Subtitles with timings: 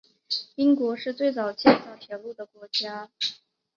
[0.55, 3.11] 英国是最早建造铁路的国家。